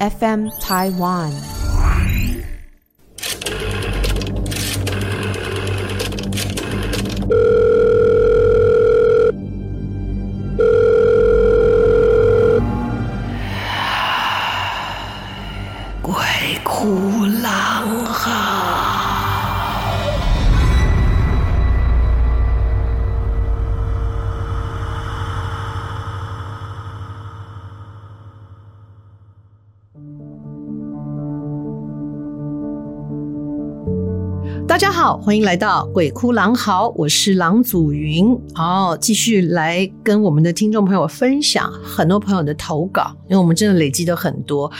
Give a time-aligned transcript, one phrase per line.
[0.00, 1.63] FM Taiwan。
[35.24, 38.38] 欢迎来到鬼哭狼嚎，我是狼祖云。
[38.54, 44.70] 好，继续来跟我们的听众朋友分享很多朋友的投稿，因为我们真的累积的很多。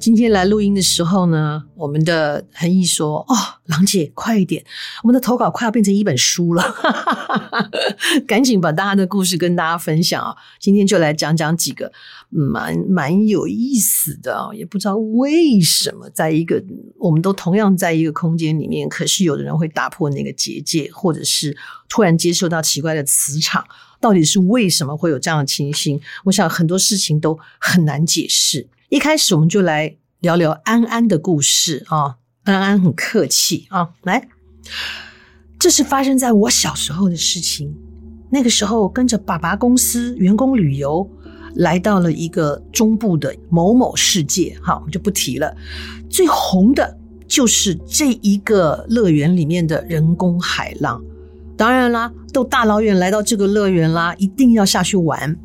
[0.00, 3.34] 今天来录音的时候呢，我们的恒毅说：“哦，
[3.66, 4.64] 郎姐，快一点，
[5.02, 6.62] 我们的投稿快要变成一本书了，
[8.26, 10.36] 赶紧把大家的故事跟大家分享啊！
[10.60, 11.92] 今天就来讲讲几个。”
[12.34, 16.64] 蛮蛮有意思的啊，也不知道为什么，在一个
[16.98, 21.54] 我们都同样在一个空间里面，可是有的人会打破那个结界，或者是
[21.90, 23.62] 突然接受到奇怪的磁场，
[24.00, 26.00] 到底是为什么会有这样的情形？
[26.24, 28.66] 我想很多事情都很难解释。
[28.88, 34.28] 一开始我们就来聊聊安安的故事啊，安安很客气啊，来，
[35.58, 37.76] 这是发生在我小时候的事情，
[38.30, 41.06] 那个时候跟着爸爸公司员工旅游。
[41.56, 45.54] 来到了一个中部的某某世界，好，我们就不提了。
[46.08, 46.96] 最红的
[47.28, 51.04] 就是这一个乐园里面的人工海浪。
[51.54, 55.38] 当然啦，都大老远来到这个乐园啦，一定要下去玩。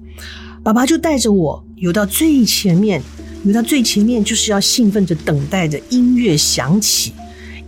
[0.64, 3.02] 爸爸就带着我游到最前面，
[3.48, 7.14] 游到最前面就是要兴奋着等待着音乐响起。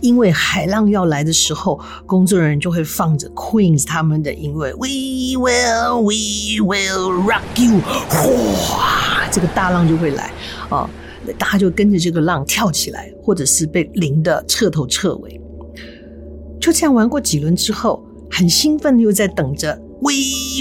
[0.02, 10.30] 因为海浪要来的时候，工作人员就会放着 Queens 他们的音乐，We will, we will rock you，哗，这个大浪就会来
[10.70, 10.88] 啊，
[11.36, 15.38] 大家就跟着这个浪跳起来，或者是被淋得彻头彻尾。
[16.58, 20.12] 就这样玩过几轮之后，很兴奋，又在等着 We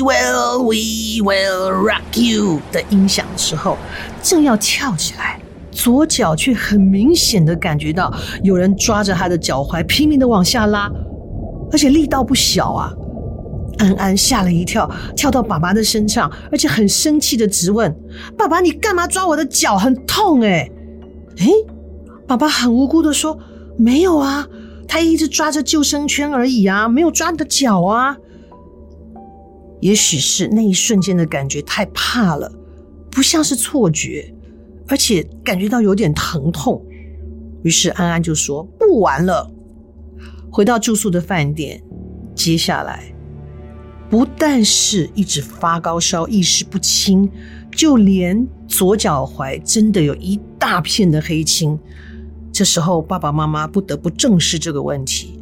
[0.02, 3.78] will, we will rock you 的音响的时候，
[4.22, 5.40] 正要跳起来。
[5.72, 10.92] 左脚却很明显的感觉到有人抓着他的脚踝，拼命的往下拉，
[11.72, 12.92] 而且力道不小啊！
[13.78, 17.96] 安安吓了一跳，跳到爸爸的身上，而且很生气的质问
[18.38, 19.78] ：“爸爸，你干嘛抓我的脚？
[19.78, 20.70] 很痛哎！”
[21.38, 21.50] 诶，
[22.28, 23.40] 爸爸很无辜的说
[23.78, 24.46] ：“没有啊，
[24.86, 28.18] 他一直抓着救生圈而已啊，没有抓你的脚啊。”
[29.80, 32.52] 也许是那一瞬间的感觉太怕了，
[33.12, 34.34] 不像是错觉。
[34.88, 36.84] 而且感觉到有点疼痛，
[37.62, 39.52] 于是安安就说：“不玩了。”
[40.52, 41.80] 回到住宿的饭店，
[42.34, 43.14] 接下来
[44.10, 47.30] 不但是一直发高烧、意识不清，
[47.72, 51.78] 就连左脚踝真的有一大片的黑青。
[52.52, 55.40] 这时候爸爸妈妈不得不正视这个问题。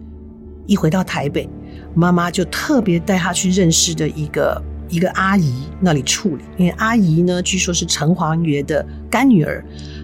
[0.65, 1.47] 一回到台北，
[1.97, 4.61] 妈妈就特别带他去认识的一个。
[4.89, 9.61] 一个阿姨那里处理，因为阿姨呢，据说是城隍爷的干女儿，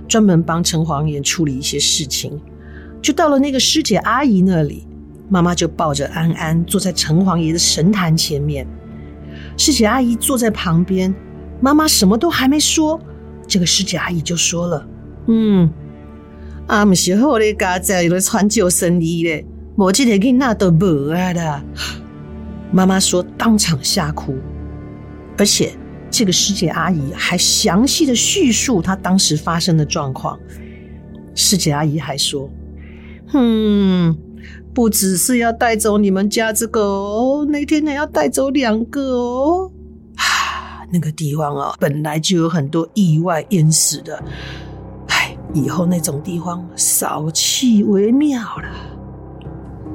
[0.10, 2.38] 专门帮城隍爷处理一些事情。
[3.02, 4.86] 就到了那个师姐阿姨那里，
[5.30, 8.68] 妈妈就抱着安安坐在城隍爷的神坛前面。
[9.56, 11.16] 师姐阿姨坐在旁边，
[11.62, 13.00] 妈妈什么都还没说，
[13.48, 14.86] 这个师姐阿姨就说了
[15.28, 15.72] ：“嗯，
[16.68, 21.64] 阿姆时候的家在有传救生意嘞，我记得给那都无啊的。”
[22.72, 24.36] 妈妈说，当场吓哭。
[25.38, 25.74] 而且，
[26.10, 30.40] 这个师姐阿姨还详细的叙述她当时发生的状况。
[31.36, 32.50] 师姐阿姨还说
[33.34, 34.16] ：“嗯，
[34.74, 39.72] 不只是要带走你们家这个哦，那天还要带走两个哦。
[40.16, 44.24] 啊，那个地方啊，本来就有很多意外淹死的。
[45.08, 48.70] 哎，以后那种地方少去为妙了。”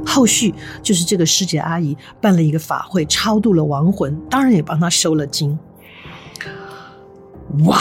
[0.06, 5.58] 后续就是这个师姐阿姨办了一个法会，超度了亡魂，当然也帮她收了惊。
[7.64, 7.78] 哇，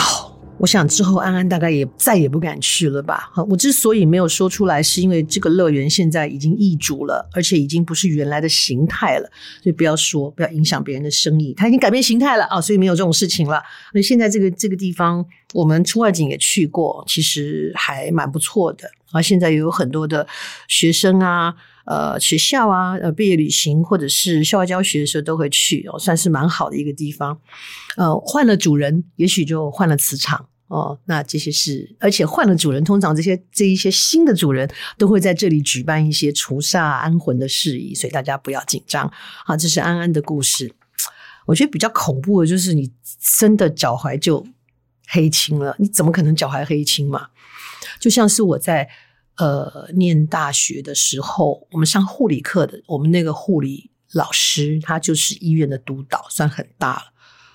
[0.58, 3.30] 我想之后安安大概也再也不敢去了吧？
[3.32, 9.30] 哈我之所以没有说出来，是因为这个乐园现在已经易主了，而且已经不是原来的形态了，
[9.62, 11.52] 所以不要说，不要影响别人的生意。
[11.54, 13.62] 它已经改变形态了啊，所以没有这种事情了。
[13.92, 19.20] 那现在这个这个地方，我们出外景也去过，其实还蛮不错的啊。
[19.20, 20.26] 现在也有很多的
[20.66, 21.54] 学生啊。
[21.88, 27.40] 呃，学校啊，呃，毕业旅行或者是校外教学的时候都会去哦，算是蛮好的一个地方。
[27.96, 30.98] 呃，换了主人，也许就换了磁场哦。
[31.06, 39.10] 那这些是，而且换了主人，通常这些这一些新的主人都会在这里举办一些除煞安魂的事宜，所以大家不要紧张。
[39.46, 40.70] 好，这是安安的故事。
[41.46, 42.92] 我觉得比较恐怖的就是你
[43.38, 44.46] 真的脚踝就
[45.06, 47.28] 黑青了，你怎么可能脚踝黑青嘛？
[47.98, 48.86] 就像是我在
[49.38, 57.02] 呃念大学的时候，我们上护理课的，我们那个护理老师，他就是医院的督导，算很大了。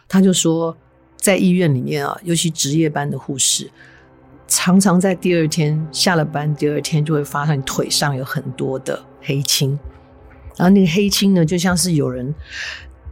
[0.07, 0.75] 他就说，
[1.17, 3.69] 在医院里面啊，尤其值夜班的护士，
[4.47, 9.77] 常常在第二天下了班，第二天就会发现腿上有很多的黑青，
[10.57, 12.33] 然后那个黑青呢，就像是有人。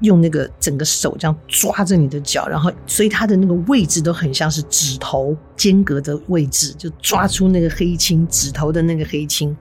[0.02, 9.56] 用那个整个手这样抓着你的脚，然后所以他的那个位置都很像是指头间隔的位置，就抓出那个黑青指头的那个黑青，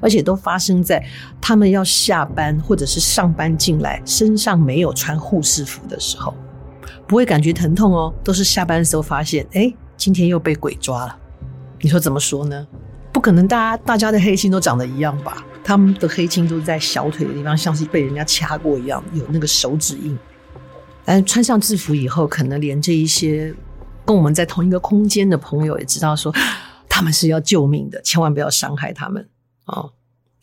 [0.00, 1.04] 而且都发生在
[1.40, 6.34] 他们要下班或者是上班进来，身上没有穿护士服的时候，
[7.06, 11.16] 不会感觉疼痛哦，都是下班的时候发现，哎，今天又被鬼抓了。
[11.80, 12.66] 你说怎么说呢？
[13.12, 15.44] 不可能，大家大家的黑青都长得一样吧？
[15.64, 20.16] 他们的黑青都在小腿的地方，像是被人家掐过一样，有那个手指印。
[21.06, 23.54] 但穿上制服以后，可能连这一些
[24.04, 26.30] 跟我们在同一个空间的朋友也知道说，
[26.86, 29.26] 他们是要救命的，千万不要伤害他们
[29.64, 29.94] 哦。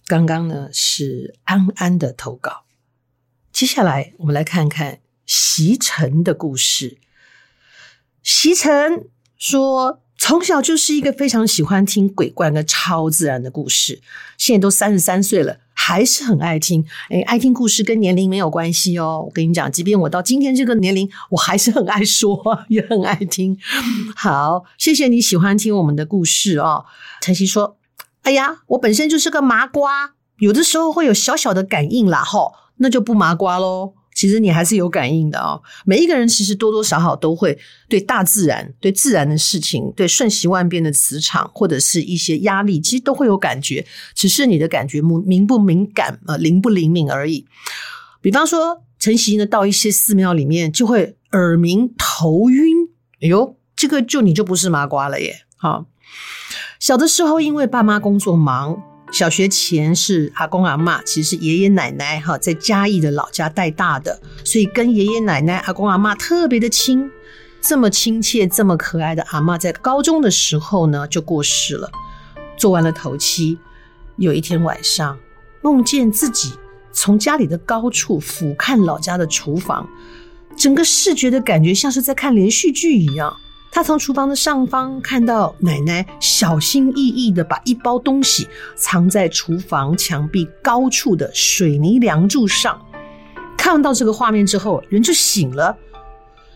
[0.08, 2.64] 刚刚呢是安安的投稿，
[3.54, 6.98] 接下来我们来看看席晨的故事。
[8.24, 9.08] 席晨
[9.38, 10.02] 说。
[10.24, 14.00] 从小就是一个非常喜欢听鬼怪跟超自然的故事，
[14.38, 16.86] 现在都三十三岁了，还是很爱听。
[17.10, 19.24] 诶，爱听故事跟年龄没有关系哦。
[19.26, 22.40] 我跟你讲，即便我到今天这个年龄，我还是很爱说，
[22.70, 23.58] 也很爱听。
[24.16, 26.86] 好，谢谢你喜欢听我们的故事哦。
[27.20, 27.78] 晨曦说
[28.22, 35.62] ：“哎呀，我本身就是个麻瓜，有的时候会有小小的感应啦，吼，那就不麻瓜喽。”其实你还是有感应的哦。
[35.86, 47.46] 每一个人其实多多少少都会对大自然、对自然的事情、对瞬息万变的磁场或者是一些压力，其实都会有感觉，只是你的感觉敏不敏感、呃灵不灵敏而已。
[48.22, 52.90] 比方说，晨曦呢到一些寺庙里面就会耳鸣、头晕，
[53.22, 55.42] 哎呦，这个就你就不是麻瓜了耶。
[55.58, 55.86] 好，
[56.80, 58.91] 小的时候因为爸妈工作忙。
[59.12, 67.12] 小学前是阿公阿嬷，其实是爷爷奶奶哈，在嘉义的老家带大的，所以跟爷爷奶奶、阿公阿嬷特别的亲。
[67.60, 71.92] 这么亲切、这么可爱的阿嬷，在高中的时候呢就过世了。
[72.58, 73.60] 做完了头七，
[74.16, 75.19] 有一天晚上，
[75.62, 76.54] 梦见自己
[76.92, 79.88] 从家里的高处俯瞰老家的厨房，
[80.56, 83.36] 整个视觉的感觉像是在看连续剧一样。
[83.74, 92.80] 他从厨房的上方看到奶奶小心翼翼的把一包东西藏在厨房墙壁高处的水泥梁柱上。
[93.58, 95.78] 看到这个画面之后，人就醒了，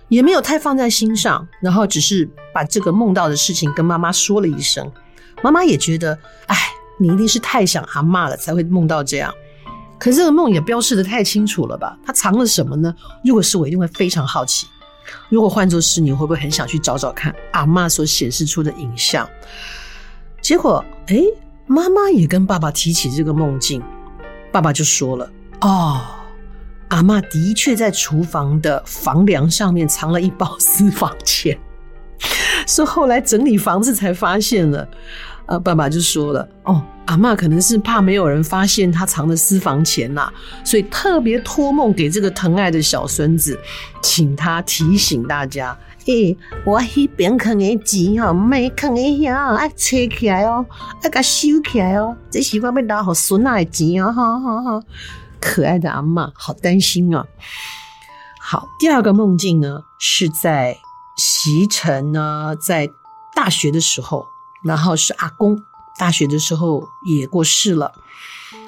[0.10, 4.92] 也没有太放在心上，然后只是把这个梦到的事情跟妈妈说了一声。
[5.42, 6.18] 妈妈也觉得，
[6.48, 6.58] 哎，
[7.00, 9.34] 你一定是太想阿嬷了，才会梦到这样。
[9.98, 11.98] 可是这个梦也标示的太清楚了吧？
[12.06, 12.94] 他藏了什么呢？
[13.24, 14.68] 如果是我，一定会非常好奇。
[15.30, 19.28] 如果换作是你，会不会很想去找找看阿嬷所显示出的影像？
[20.42, 21.18] 结果，哎，
[21.68, 23.82] 妈妈也跟爸爸提起这个梦境，
[24.52, 25.32] 爸爸就说了
[25.62, 26.02] ：“哦，
[26.90, 31.58] 阿嬷的确在厨房的房梁上面藏了一包私房钱，
[32.68, 34.88] 是后来整理房子才发现了。”
[35.48, 40.34] 呃，爸爸就说了：“哦。”阿嬷可能是怕没有人发现他藏的私房钱呐、啊，
[40.64, 43.60] 所以特别托梦给这个疼爱的小孙子，
[44.02, 45.78] 请他提醒大家：
[46.08, 50.66] 诶、欸，我那边坑的钱哈，没坑的呀，爱摕起来哦，
[51.04, 54.12] 爱给收起来哦，这是我要拿好孙子的钱啊！
[54.12, 54.84] 哈哈哈，
[55.40, 57.24] 可爱的阿嬷，好担心啊。
[58.42, 60.76] 好，第二个梦境呢，是在
[61.18, 62.90] 席城呢，在
[63.36, 64.26] 大学的时候，
[64.66, 65.64] 然后是阿公。
[65.98, 67.94] 大学的时候也过世了。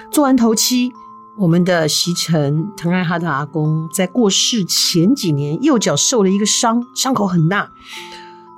[0.10, 0.94] 做完头七，
[1.36, 7.70] 我们的席晨疼爱他的阿公，在过世前几年，右脚受了一个伤，伤口很大，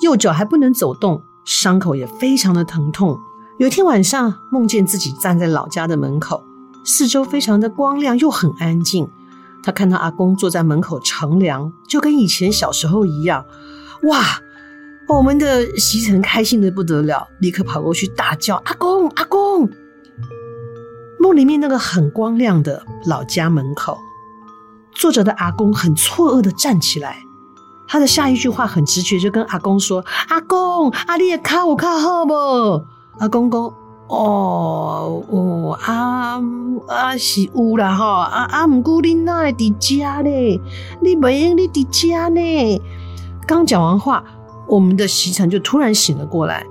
[0.01, 3.19] 右脚还不能走动，伤口也非常的疼痛。
[3.58, 6.43] 有一天晚上，梦见自己站在老家的门口，
[6.86, 9.10] 四周非常的光亮又很安静。
[9.63, 13.43] 他看到阿公坐在门口乘凉，就跟以前小时候一样。
[14.03, 14.39] 哇！
[15.17, 19.67] 我们的席城开心的不得了，立刻跑过去大叫：“阿公，阿公！”
[21.19, 23.97] 梦里面那个很光亮的老家门口，
[24.93, 27.17] 坐着的阿公很错愕的站起来。
[27.87, 32.33] 他的下一句话很直觉，就跟阿公说：“阿公，阿你的卡有卡好不？”
[33.19, 33.59] 阿公讲
[34.07, 36.39] ：“哦，哦，啊
[36.87, 40.61] 啊是有啦哈，啊啊，不过你那会在家呢？
[41.01, 42.81] 你不用你在家呢。”
[43.47, 44.23] 刚讲完话。
[44.69, 46.63] 我们的席城就突然醒了过来，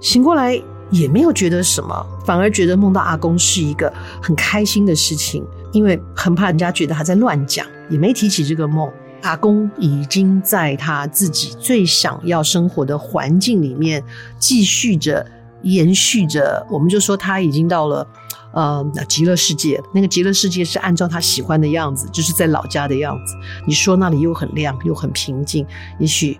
[0.00, 3.92] 醒过来也没有觉得什么，反而觉得梦到阿公是一个
[4.22, 8.88] 很开心的事情，因为很怕人家觉得他在乱讲，也没提起这个梦。
[9.22, 14.04] 阿公已经在他自己最想要生活的环境里面
[14.38, 15.26] 继续着、
[15.62, 16.64] 延续着。
[16.70, 18.06] 我们就说他已经到了
[18.52, 23.34] 呃那极乐世界，那个极乐世界是按照他喜欢的样子，就是在老家的样子。
[23.66, 25.66] 你说那里又很亮又很平静，
[25.98, 26.38] 也许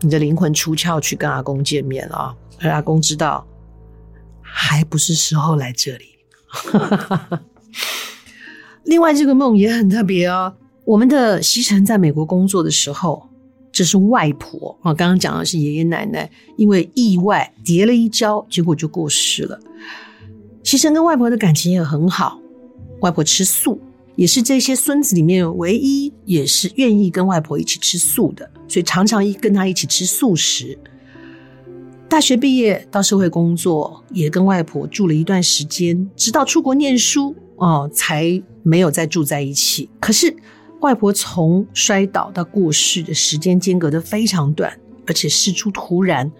[0.00, 3.46] 你的灵魂出窍去跟阿公见面啊，而阿公知道
[4.40, 6.04] 还不是时候来这里。
[8.84, 10.54] 另外，这个梦也很特别哦。
[10.84, 13.28] 我们的西城在美国工作的时候，
[13.72, 14.94] 这是外婆啊。
[14.94, 19.58] 刚刚讲的是爷爷奶奶，因为意外跌了一跤，结果就过世了。
[20.62, 22.38] 西城跟外婆的感情也很好，
[23.00, 23.80] 外婆吃素，
[24.16, 30.76] 也是这些孙子里面唯一也是愿意跟外婆一起吃素的，所以常常一跟他一起吃素食。
[32.08, 39.88] 大学毕业到社会工作，也跟外婆住了一段时间，直到出国念书哦，才没有再住在一起。
[40.00, 40.34] 可是。
[40.80, 46.30] 外婆从摔倒到过世的时间间隔得非常短，而且事出突然，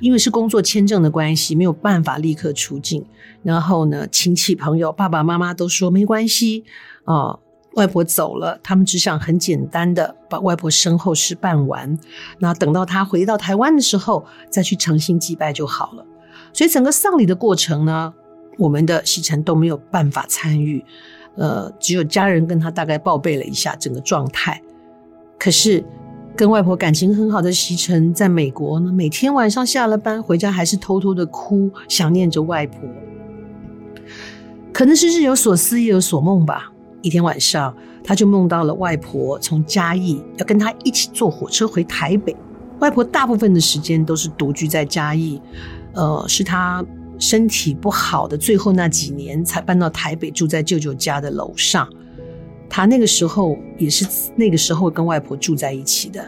[0.00, 3.04] 因为是工作签证的关系，没有办法立刻出境。
[3.42, 6.64] 然后呢，亲戚朋友、爸爸妈妈都说没关系
[7.04, 7.40] 啊、哦，
[7.74, 11.98] 外婆走了，他们只想很简单的把外婆身后事办完，
[12.38, 16.04] 那等到她回到台湾的时候，再去诚心祭拜就好了。
[16.52, 18.12] 所以整个丧礼的过程呢，
[18.58, 20.84] 我们的西城都没有办法参与。
[21.36, 24.60] 呃，只有家人跟他大概报备了一下整个状态。
[25.38, 25.82] 可是，
[26.40, 32.80] 跟外婆感情很好的席城在美国呢，每天晚上下了班回家还是偷偷的哭，想念着外婆。
[34.72, 36.72] 可能是日有所思夜有所梦吧。
[37.02, 42.34] 一天晚上，他就梦到了外婆从嘉义要跟他一起坐火车回台北。
[42.78, 45.38] 外婆大部分的时间都是独居在嘉义，
[45.92, 46.82] 呃，是他。
[47.18, 51.86] 身体不好的最后那几年，才搬到台北，住在舅舅家的楼上。
[52.70, 56.24] 他那个时候也是那个时候跟外婆住在一起的。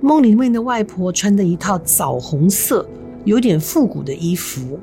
[0.00, 2.88] 梦里面的外婆穿的一套枣红色、
[3.24, 4.78] 有点复古的衣服，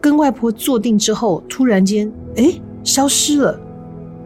[0.00, 3.58] 跟外婆坐定之后，突然间，哎，消失了。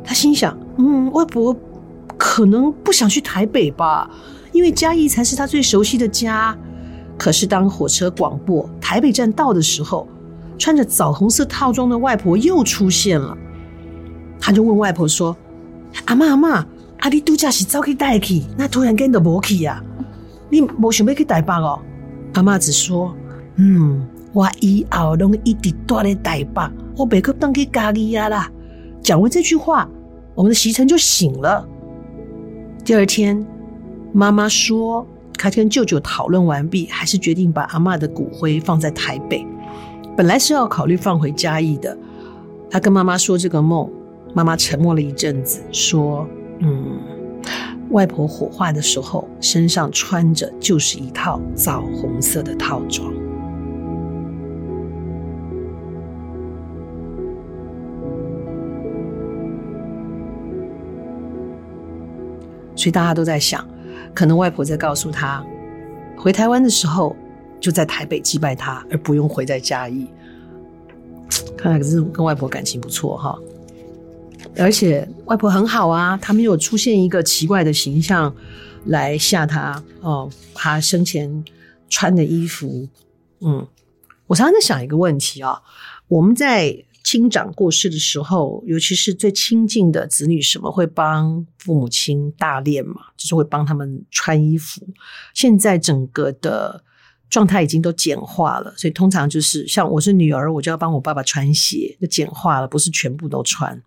[0.03, 1.55] 他心想：嗯，外婆
[2.17, 4.11] 可能不想去台北吧，
[4.50, 6.57] 因为嘉义才是他最熟悉的家。
[7.17, 10.09] 可是，当火车广播台北站到的时候，
[10.59, 13.37] 穿着枣红色套装的外婆又出现了。
[14.40, 15.37] 他就问外婆说
[16.06, 16.64] ：“阿嬷阿嬷，
[17.00, 19.82] 阿你度假是走去带去，那突然间就无去呀？
[20.49, 21.78] 你没想要去台北哦？”
[22.35, 23.14] 阿嬷只说
[23.56, 26.62] ：“嗯，我以后拢一直待在台北，
[26.97, 28.50] 我别去当去家里呀啦。”
[29.02, 29.88] 讲完这句话，
[30.35, 31.68] 我们的西城就醒了。
[32.85, 33.47] 第二天，
[34.12, 35.06] 妈妈说。
[35.42, 39.42] 他跟舅舅讨论完毕，还是决定把阿嬷的骨灰放在台北。
[40.14, 41.97] 本来是要考虑放回嘉义的。
[42.70, 43.90] 他跟妈妈说这个梦，
[44.34, 46.26] 妈妈沉默了一阵子，说
[46.60, 46.99] ：“嗯，
[47.90, 53.12] 外婆火化的时候身上穿着就是一套枣红色的套装。”
[62.76, 63.66] 所以大家都在想。
[64.12, 65.44] 可能外婆在告诉他，
[66.16, 67.14] 回台湾的时候
[67.60, 70.08] 就在台北祭拜他，而不用回在嘉义。
[71.56, 73.38] 看来可是跟外婆感情不错哈，
[74.57, 78.35] 而且外婆很好啊，她没有出现一个奇怪的形象
[78.87, 80.30] 来吓他哦。
[80.54, 81.45] 他生前
[81.88, 82.88] 穿的衣服，
[83.40, 83.66] 嗯，
[84.26, 85.61] 我常常在想一个问题啊，
[86.09, 86.85] 我们在。
[87.02, 93.00] 亲长过世的时候，尤其是最亲近的子女，什么会帮父母亲大殓嘛？
[93.16, 94.87] 就是会帮他们穿衣服。
[95.35, 96.85] 现在整个的
[97.30, 103.83] 状态已经都简化了，所以通常就是像我是女儿，我就要帮我爸爸穿鞋，就简化了，不是全部都穿。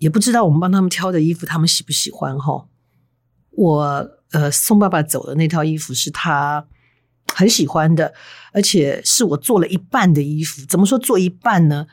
[0.00, 2.66] 也不知道我们帮他们挑的衣服，他们喜不喜欢哈？
[3.52, 6.66] 我呃送爸爸走的那套衣服是他
[7.32, 8.12] 很喜欢的。
[8.52, 11.86] 而且是我做了一半的衣服，怎么说做一半呢？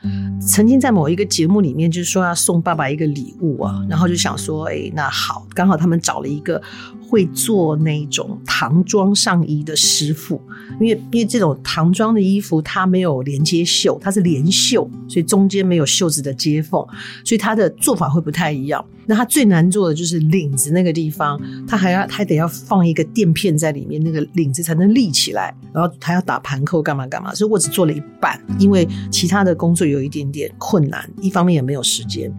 [0.44, 6.60] 曾经在某一个节目里面，就是说要送爸爸一个礼物啊，然后就想说，哎，那好，刚好他们找了一个
[7.08, 10.40] 会做那种唐装上衣的师傅，
[10.78, 16.86] 因为因为这种唐装的衣服它没有连接袖，它是连袖，所以中间没有袖子的接缝，
[17.24, 18.84] 所以它的做法会不太一样。
[19.06, 32.30] 那它最难做的就是领子那个地方，它还要还得要放一个垫片在里面，那个领子才能立起来，然后它要打盘扣干嘛干嘛，所以我只做了一半，因为其他的工作有一点点困难，一方面也没有时间，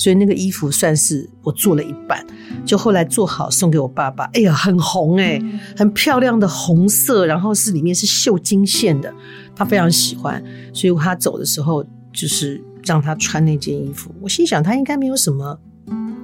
[0.00, 2.24] 所以那个衣服算是我做了一半，
[2.64, 9.12] 就后来做好送给我爸爸，哎呀，很红哎、欸，很漂亮的红色，然后是里面是绣金线的，
[9.54, 10.42] 他非常喜欢，
[10.72, 15.58] 所以他走的时候就是让他穿那件衣服，我心想他应该没有什么。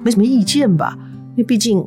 [0.02, 0.96] 没什么意见吧？
[1.30, 1.84] 因为毕竟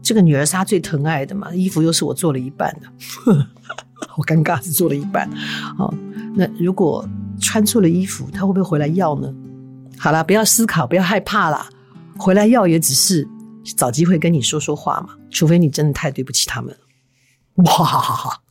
[0.00, 2.86] 这个女儿是他最疼爱的嘛，衣服又是我做了一半的，
[4.06, 5.28] 好尴尬，是做了一半。
[5.76, 5.92] 好，
[6.36, 7.04] 那如果
[7.40, 9.34] 穿错了衣服，他会不会回来要呢？
[9.98, 11.68] 好了，不要思考，不要害怕啦。
[12.18, 13.26] 回来要也只是
[13.76, 16.76] 找机会跟你说说话嘛，除非你真的太对不起他们。
[17.56, 18.42] 哇哈哈哈！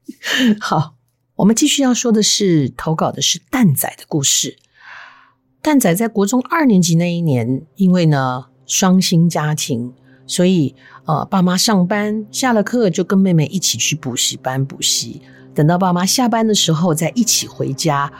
[0.60, 0.94] 好，
[1.36, 4.58] 我们继续要说的是投稿的是蛋仔的故事。
[5.62, 9.92] 蛋仔在国中二年级那一年，因为呢双薪家庭，
[10.26, 15.22] 所以呃爸妈上班下了课就跟妹妹一起去补习班补习，
[15.60, 18.10] 等到爸妈下班的时候再一起回家。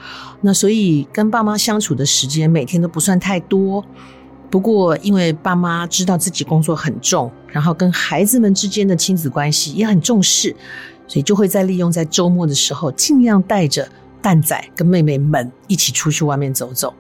[0.42, 3.82] 那所以跟爸妈相处的时间每天都不算太多。
[4.50, 10.54] 不过因为爸妈知道自己工作很重，然后跟孩子们之间的亲子关系也很重视，
[11.08, 13.88] 所以就会在利用在周末的时候，尽量带着
[14.20, 16.92] 蛋仔跟妹妹们一起出去外面走走。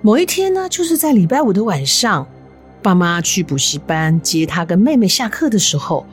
[0.00, 2.24] 某一天呢，就是在礼拜五的晚上，
[2.80, 6.06] 爸妈去补习班接他跟妹妹下课的时候，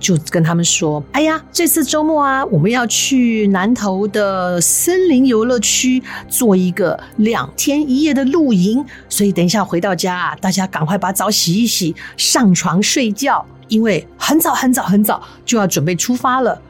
[0.00, 16.60] 就跟他们说：“哎呀，这次周末啊，我们要去南投的森林游乐区做一个两天一夜的露营，所以等一下回到家啊，大家赶快把澡洗一洗，上床睡觉，因为很早很早很早就要准备出发了。”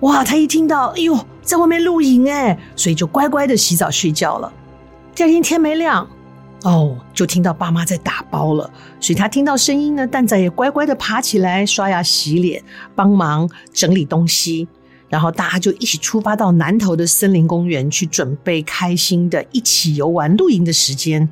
[0.00, 4.52] 哇，他一听到，哎呦，在外面露营哎，所以就乖乖的洗澡睡觉了。
[5.14, 6.06] 第二天天没亮，
[6.64, 8.68] 哦，就听到爸妈在打包了，
[8.98, 12.62] 所以他听到声音呢，蛋仔也乖乖的爬起来刷牙洗脸，
[12.94, 14.66] 帮忙整理东西，
[15.10, 21.28] 然后大家就一起出发到南头的森林公园去准备开心的一起游玩露营的时间。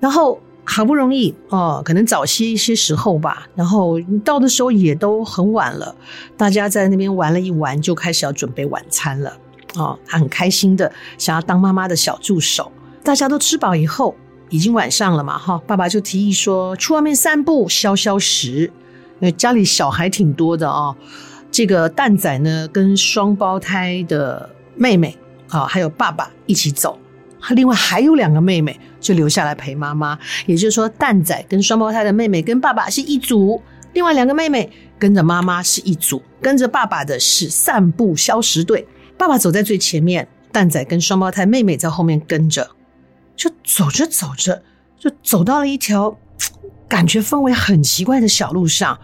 [0.00, 5.94] 然后好不容易哦，可能早些一些时候吧，然后到的时候也都很晚了，
[6.38, 9.36] 大家在那边玩了一玩，就开始要准备晚餐了。
[9.74, 12.72] 哦，他很开心的想要当妈妈的小助手。
[13.02, 14.14] 大家都吃饱以后，
[14.50, 18.70] 已经晚上了嘛，哈，爸爸就提议说去外面散步消消食，
[19.20, 20.94] 因为家里小孩挺多的哦。
[21.50, 25.16] 这个蛋仔呢，跟双胞胎的妹妹
[25.48, 26.98] 啊，还有爸爸一起走，
[27.50, 30.18] 另外还有两个妹妹就留下来陪妈妈。
[30.46, 33.60] 也就是说，蛋仔跟双胞胎的妹妹跟爸爸是一组，
[33.94, 38.86] 另外两个妹妹跟着妈妈是一组，跟着爸爸的是散步消食队。
[39.16, 42.70] 爸爸走在最前面，蛋仔跟双胞胎妹妹在后面跟着。
[43.40, 44.62] 就走着走着，
[44.98, 46.14] 就走到了一条
[46.86, 49.00] 感觉氛围很奇怪的小路上。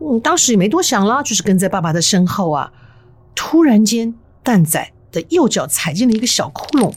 [0.00, 2.72] 嗯，当时也没多想啦，就是跟在爸爸的身后啊。
[3.36, 6.92] 突然间，蛋仔的右脚踩进了一个小窟窿，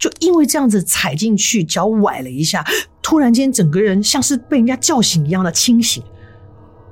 [0.00, 2.66] 就因为这样子踩进去，脚崴了一下。
[3.00, 6.02] 突然间，整个人像是被人家叫醒一样的清醒，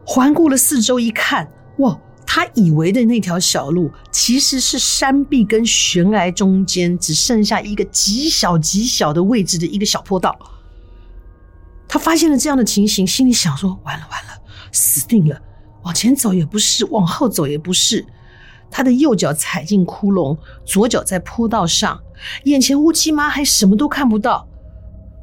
[0.07, 1.99] 环顾了四周一看，哇！
[2.33, 10.39] 他以为的那条小路，其实是山壁跟悬崖中间只剩下一个极小极小的位置的一个小坡道。
[11.89, 15.43] 他发现了这样的情形，心里想说：完了完了，死定了！
[15.83, 18.07] 往前走也不是，往后走也不是。
[18.71, 22.01] 他的右脚踩进窟窿，左脚在坡道上，
[22.45, 24.47] 眼前乌漆嘛黑，什么都看不到，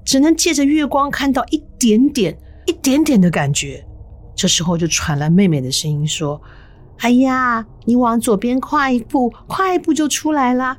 [0.04, 3.88] 只能借着月光看到一点点、一点点的感觉。
[4.36, 6.41] 这时候就传来妹妹的声音说。
[7.00, 10.78] 哎呀，你往左边跨一步，跨一步就出来了。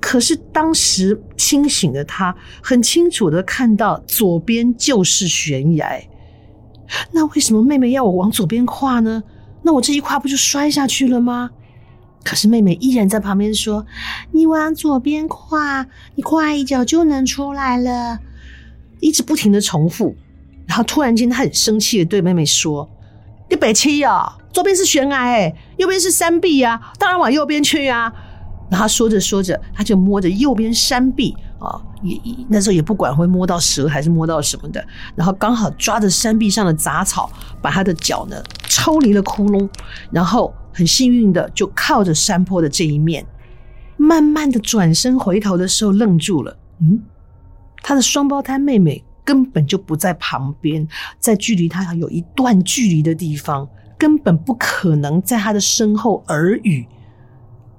[0.00, 6.00] 可是当时清醒的他，很清楚的看到左边就是悬崖。
[7.12, 9.22] 那为什么妹妹要我往左边跨呢？
[9.62, 11.50] 那我这一跨不就摔下去了吗？
[12.22, 13.86] 可是妹妹依然在旁边说
[14.32, 18.18] ：“你往左边跨，你跨一脚就能出来了。”
[19.00, 20.16] 一直不停的重复。
[20.66, 22.88] 然后突然间，他很生气的对妹妹说
[23.48, 28.12] ：“你北七啊！”左边是悬崖，哎，右边是山壁呀，当然往右边去呀。
[28.70, 37.30] 然后说着说着，他就摸着右边山壁啊，也那时候也不管会摸到蛇还是摸到什么的，然后刚好抓着山壁上的杂草，
[37.62, 39.68] 把他的脚呢抽离了窟窿，
[40.10, 43.24] 然后很幸运的就靠着山坡的这一面，
[43.96, 47.02] 慢慢的转身回头的时候愣住了，嗯，
[47.82, 53.68] 他的双胞胎妹妹根本就不在旁边，在距离他有一段距离的地方。
[53.98, 56.86] 根本不可能在他的身后耳语，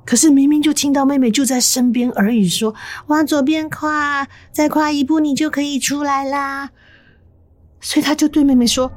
[0.04, 2.74] 可是明明就听到妹妹就在身边耳语说
[3.06, 6.72] ：“往左边跨，再跨一步，你就可以出来啦。”
[7.80, 8.92] 所以他就对妹妹说：“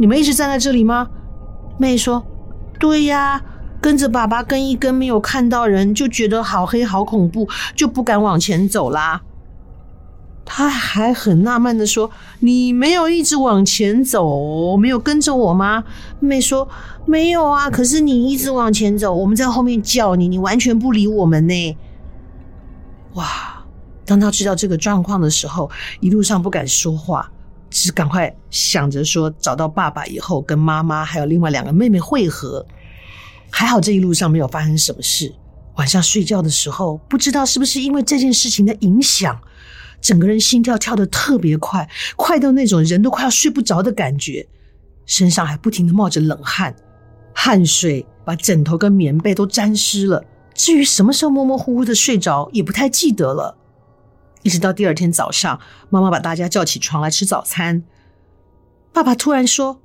[0.00, 1.06] 你们一直站在这里吗？”
[1.78, 2.24] 妹妹说
[2.80, 3.42] ：“对呀，
[3.78, 9.20] 跟着爸爸跟一跟，没有看到人，就觉得好黑好恐怖，就不敢往前走啦。”
[10.44, 15.84] 他还很纳闷的说：“你没有一直往前走，没有跟着我吗？”
[16.20, 16.68] 妹说
[17.06, 21.76] ：“没有啊，可是你一直往前走，我们在后面叫你，你完全不理我们呢。”
[23.14, 23.64] 哇！
[24.04, 27.30] 当他知道这个状况的时候，一路上不敢说话，
[27.70, 32.66] 只赶快想着说找到爸爸以后，跟妈妈还有另外两个妹妹会合。
[33.48, 35.32] 还好这一路上没有发生什么事。
[35.76, 39.38] 晚上睡觉的时候，不知道是不是因为这件事情的影响，
[40.02, 44.46] 整个人心跳跳得特别快，快到那种人都快要睡不着的感觉，
[45.06, 46.74] 身上还不停地冒着冷汗，
[47.32, 50.22] 汗水把枕头跟棉被都沾湿了。
[50.52, 53.56] 至于什么时候模模糊糊的睡着，也不太记得了。
[54.42, 57.84] 一直到第二天早上，妈妈把大家叫起床来吃早餐，
[58.92, 59.80] 爸爸突然说。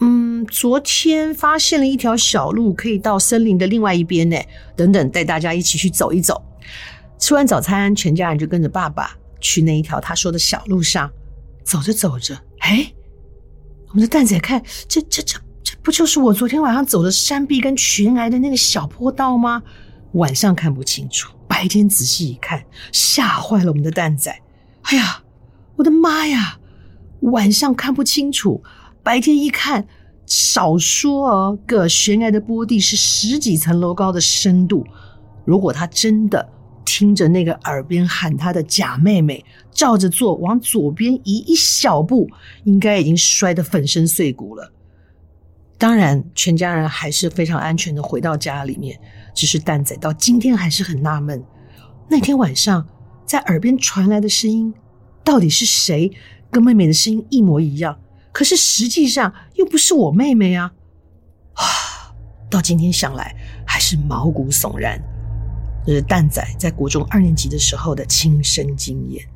[0.00, 4.36] 嗯，昨天发现了一条小路，可以到森林的另外一边呢。
[4.74, 6.42] 等等，带大家一起去走一走。
[7.16, 11.10] 吃完早餐，全家人就跟着爸爸去那一条他说的小路上。
[11.64, 12.92] 走着走着，哎，
[13.88, 19.62] 我们的蛋仔看，这这这这不就是我昨天晚上走的山壁跟悬崖的那个小坡道吗？
[20.12, 24.30] 晚上看不清楚，白天仔细一看，吓坏了我们的蛋仔。
[24.82, 25.22] 哎呀，
[25.76, 26.58] 我的妈呀！
[27.20, 28.62] 晚上看不清楚。
[29.02, 29.88] 白天一看，
[30.26, 34.86] 少说哦，个悬崖的坡地是十几层楼高的深度。
[35.46, 36.46] 如果他真的
[36.84, 42.28] 听着那个耳边喊他的假妹妹，照着做，往左边移一小步，
[42.64, 44.72] 应该已经摔得粉身碎骨了。
[45.76, 48.98] 当然，全家人还是非常安全的回到家里面。
[49.34, 51.42] 只是蛋仔到今天还是很纳闷，
[52.08, 52.86] 那天晚上
[53.26, 54.72] 在耳边传来的声音，
[55.24, 56.12] 到底是谁
[56.50, 57.98] 跟妹妹的声音一模一样？
[58.30, 60.72] 可是实际上又不是我妹妹啊！
[61.54, 61.64] 啊，
[62.48, 63.34] 到今天想来
[63.66, 65.02] 还是毛骨悚然。
[65.86, 69.26] 这是蛋仔在国中二年级的时候的亲身经验。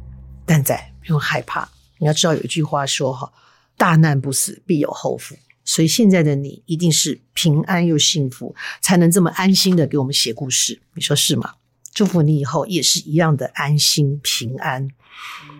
[0.46, 3.32] 蛋仔不用害怕，你要知道有一句话说哈
[3.76, 10.80] ：“大难不死，必有后福。”所以现在的你一定是平安又幸福，才能这么安心的给我们写故事。
[10.94, 11.52] 你说是吗？
[11.92, 14.88] 祝福你以后也是一样的安心平安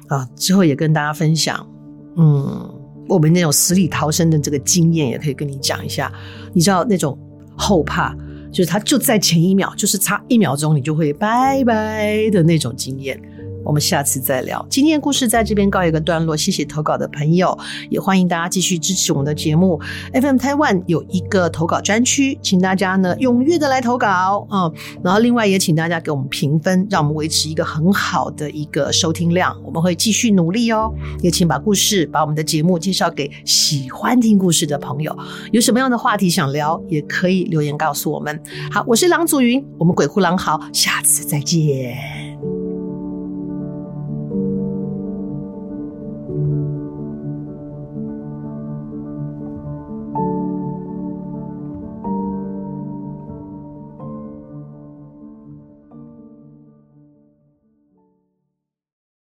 [0.08, 0.28] 啊！
[0.36, 1.68] 之后也跟大家分享，
[2.16, 2.74] 嗯。
[3.08, 6.12] 我们那种死里逃生的这个经验，也可以跟你讲一下。
[6.52, 7.18] 你知道那种
[7.56, 8.14] 后怕，
[8.50, 13.20] 就是他就在前一秒，就是差一秒钟，你就会拜拜的那种经验。
[13.64, 14.64] 我们下次再聊。
[14.70, 17.56] 今天的故事在这边告一个段落，谢谢投稿的朋友，
[17.90, 19.80] 也欢迎大家继续支持我们的节目。
[20.12, 24.72] FM Taiwan 有一个投稿专区，请大家呢踊跃的来投稿、嗯！
[25.02, 29.56] 然后另外也请大家给我们评分，让我们维持一个很好的一个收听量。
[29.64, 30.92] 我们会继续努力哦。
[31.20, 35.16] 也请把故事、把我们的节目介绍给喜欢听故事的朋友。
[35.52, 38.40] 有什么样的话题想聊，也可以留言告诉我们。
[38.70, 42.27] 好，我是郎祖筠，我们鬼哭狼嚎，下次再见。